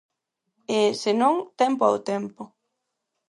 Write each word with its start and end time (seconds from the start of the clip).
E, 0.77 0.79
se 1.01 1.11
non, 1.21 1.35
tempo 1.61 1.83
ao 1.85 1.97
tempo. 2.11 2.43